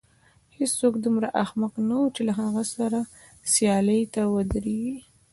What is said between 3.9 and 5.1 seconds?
ته ودرېږي.